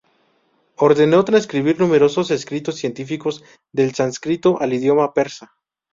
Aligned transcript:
Ordenó 0.77 1.23
transcribir 1.23 1.79
numerosos 1.79 2.31
escritos 2.31 2.73
científicos 2.77 3.43
del 3.71 3.93
sánscrito 3.93 4.59
al 4.59 4.73
idioma 4.73 5.13
persa. 5.13 5.53